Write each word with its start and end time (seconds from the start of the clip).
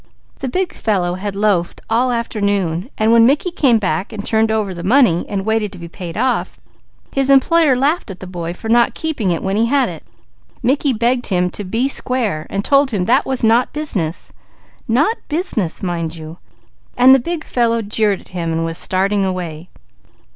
The 0.39 0.47
big 0.49 0.73
fellow 0.73 1.13
had 1.13 1.35
loafed 1.35 1.79
all 1.87 2.11
afternoon. 2.11 2.89
When 2.97 3.27
Mickey 3.27 3.51
came 3.51 3.77
back 3.77 4.11
and 4.11 4.25
turned 4.25 4.49
over 4.49 4.73
the 4.73 4.81
money, 4.83 5.27
and 5.29 5.45
waited 5.45 5.71
to 5.73 5.77
be 5.77 5.87
paid 5.87 6.17
off, 6.17 6.59
his 7.13 7.29
employer 7.29 7.77
laughed 7.77 8.09
at 8.09 8.19
the 8.19 8.25
boy 8.25 8.51
for 8.55 8.67
not 8.67 8.95
keeping 8.95 9.29
it 9.29 9.43
when 9.43 9.57
he 9.57 9.67
had 9.67 9.89
it. 9.89 10.03
Mickey 10.63 10.91
begged 10.91 11.27
him 11.27 11.51
'to 11.51 11.63
be 11.65 11.87
square' 11.87 12.47
and 12.49 12.65
told 12.65 12.89
him 12.89 13.05
that 13.05 13.27
'was 13.27 13.43
not 13.43 13.73
business' 13.73 14.33
'not 14.87 15.17
business,' 15.29 15.83
mind 15.83 16.15
you, 16.15 16.39
but 16.97 17.11
the 17.13 17.19
big 17.19 17.43
fellow 17.43 17.83
jeered 17.83 18.21
at 18.21 18.29
him 18.29 18.51
and 18.51 18.65
was 18.65 18.79
starting 18.79 19.23
away. 19.23 19.69